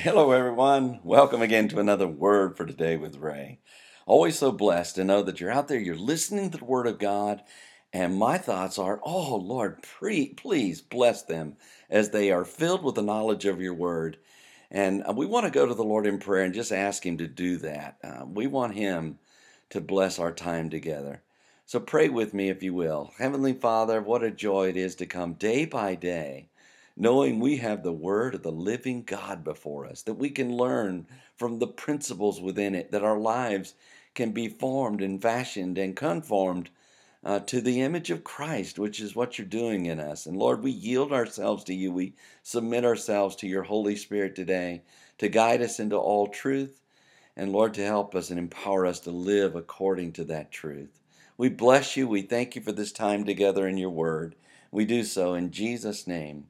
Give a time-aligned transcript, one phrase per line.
[0.00, 1.00] Hello, everyone.
[1.02, 3.58] Welcome again to another Word for Today with Ray.
[4.06, 7.00] Always so blessed to know that you're out there, you're listening to the Word of
[7.00, 7.42] God,
[7.92, 11.56] and my thoughts are, oh, Lord, pre- please bless them
[11.90, 14.18] as they are filled with the knowledge of your Word.
[14.70, 17.18] And uh, we want to go to the Lord in prayer and just ask Him
[17.18, 17.98] to do that.
[18.04, 19.18] Uh, we want Him
[19.70, 21.24] to bless our time together.
[21.66, 23.10] So pray with me, if you will.
[23.18, 26.50] Heavenly Father, what a joy it is to come day by day
[27.00, 31.06] knowing we have the Word of the living God before us, that we can learn
[31.36, 33.74] from the principles within it, that our lives
[34.14, 36.70] can be formed and fashioned and conformed
[37.24, 40.26] uh, to the image of Christ, which is what you're doing in us.
[40.26, 41.92] And Lord, we yield ourselves to you.
[41.92, 44.82] We submit ourselves to your Holy Spirit today
[45.18, 46.82] to guide us into all truth.
[47.36, 50.98] And Lord, to help us and empower us to live according to that truth.
[51.36, 52.08] We bless you.
[52.08, 54.34] We thank you for this time together in your word.
[54.72, 56.46] We do so in Jesus' name.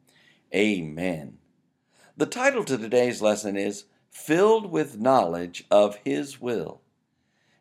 [0.55, 1.37] Amen.
[2.17, 6.81] The title to today's lesson is Filled with Knowledge of His Will.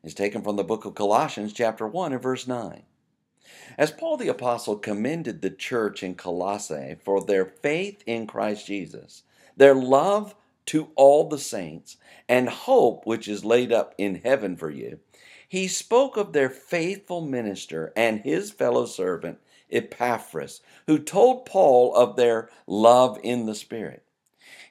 [0.03, 2.83] It's taken from the book of Colossians, chapter 1, and verse 9.
[3.77, 9.23] As Paul the Apostle commended the church in Colossae for their faith in Christ Jesus,
[9.57, 10.33] their love
[10.67, 11.97] to all the saints,
[12.29, 14.99] and hope which is laid up in heaven for you,
[15.47, 19.39] he spoke of their faithful minister and his fellow servant
[19.71, 24.03] Epaphras, who told Paul of their love in the Spirit.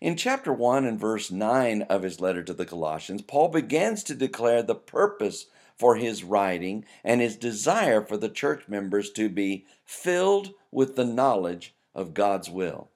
[0.01, 4.15] In chapter 1 and verse 9 of his letter to the Colossians, Paul begins to
[4.15, 9.67] declare the purpose for his writing and his desire for the church members to be
[9.85, 12.91] filled with the knowledge of God's will.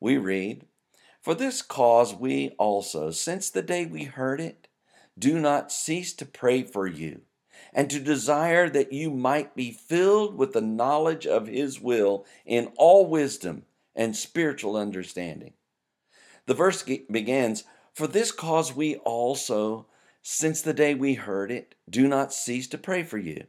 [0.00, 0.66] We read,
[1.20, 4.68] For this cause we also, since the day we heard it,
[5.18, 7.22] do not cease to pray for you
[7.72, 12.72] and to desire that you might be filled with the knowledge of His will in
[12.76, 15.54] all wisdom and spiritual understanding.
[16.46, 19.86] The verse begins For this cause we also,
[20.22, 23.44] since the day we heard it, do not cease to pray for you.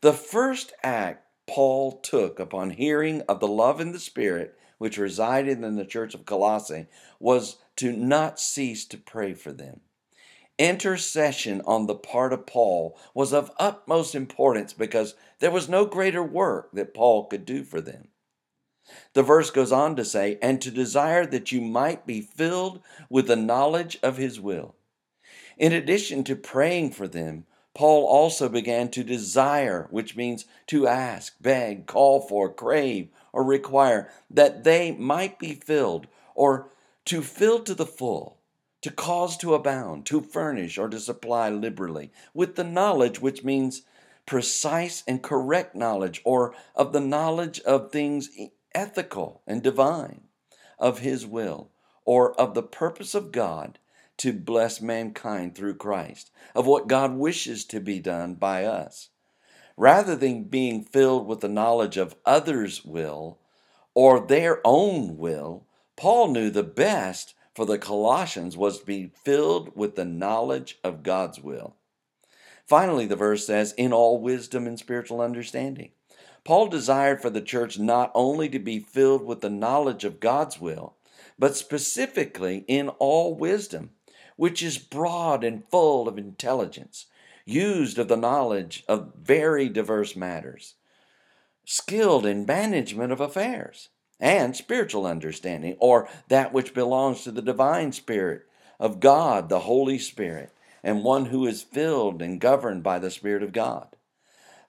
[0.00, 5.62] The first act Paul took upon hearing of the love in the Spirit which resided
[5.62, 6.86] in the church of Colossae
[7.20, 9.80] was to not cease to pray for them.
[10.58, 16.22] Intercession on the part of Paul was of utmost importance because there was no greater
[16.22, 18.08] work that Paul could do for them.
[19.14, 23.28] The verse goes on to say, and to desire that you might be filled with
[23.28, 24.74] the knowledge of his will.
[25.56, 31.34] In addition to praying for them, Paul also began to desire, which means to ask,
[31.40, 36.68] beg, call for, crave, or require, that they might be filled, or
[37.06, 38.41] to fill to the full
[38.82, 43.82] to cause to abound, to furnish or to supply liberally, with the knowledge which means
[44.26, 48.30] precise and correct knowledge, or of the knowledge of things
[48.74, 50.22] ethical and divine,
[50.78, 51.70] of His will,
[52.04, 53.78] or of the purpose of God
[54.18, 59.08] to bless mankind through Christ, of what God wishes to be done by us.
[59.76, 63.38] Rather than being filled with the knowledge of others' will
[63.94, 65.66] or their own will,
[65.96, 71.02] Paul knew the best for the Colossians was to be filled with the knowledge of
[71.02, 71.76] God's will.
[72.66, 75.90] Finally, the verse says, in all wisdom and spiritual understanding.
[76.44, 80.60] Paul desired for the church not only to be filled with the knowledge of God's
[80.60, 80.96] will,
[81.38, 83.90] but specifically in all wisdom,
[84.36, 87.06] which is broad and full of intelligence,
[87.44, 90.74] used of the knowledge of very diverse matters,
[91.64, 93.88] skilled in management of affairs
[94.22, 98.46] and spiritual understanding, or that which belongs to the divine Spirit
[98.78, 100.52] of God, the Holy Spirit,
[100.82, 103.88] and one who is filled and governed by the Spirit of God.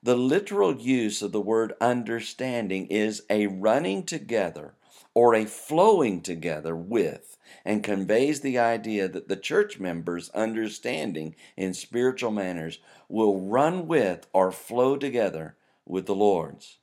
[0.02, 4.74] The literal use of the word understanding is a running together
[5.14, 11.76] or a flowing together with, and conveys the idea that the church members' understanding in
[11.76, 15.56] spiritual manners will run with or flow together
[15.86, 16.80] with the Lord's.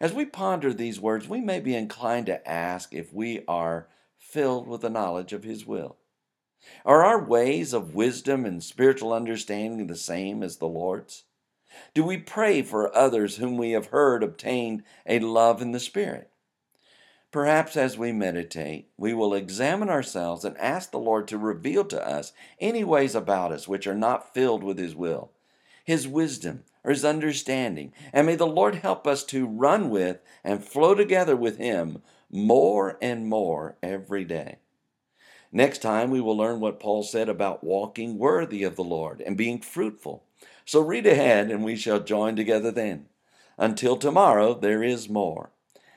[0.00, 4.68] As we ponder these words, we may be inclined to ask if we are filled
[4.68, 5.96] with the knowledge of His will.
[6.84, 11.24] Are our ways of wisdom and spiritual understanding the same as the Lord's?
[11.94, 16.30] Do we pray for others whom we have heard obtain a love in the Spirit?
[17.30, 22.06] Perhaps as we meditate, we will examine ourselves and ask the Lord to reveal to
[22.06, 25.32] us any ways about us which are not filled with His will,
[25.86, 27.92] His wisdom, or his understanding.
[28.12, 32.98] And may the Lord help us to run with and flow together with him more
[33.00, 34.56] and more every day.
[35.52, 39.36] Next time, we will learn what Paul said about walking worthy of the Lord and
[39.36, 40.24] being fruitful.
[40.64, 43.06] So read ahead, and we shall join together then.
[43.56, 45.52] Until tomorrow, there is more.